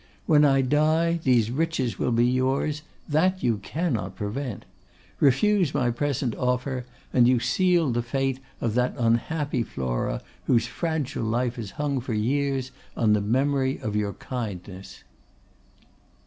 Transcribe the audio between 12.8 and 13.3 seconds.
on the